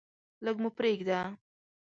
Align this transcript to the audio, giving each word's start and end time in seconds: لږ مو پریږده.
لږ 0.45 0.55
مو 0.61 0.69
پریږده. 0.77 1.19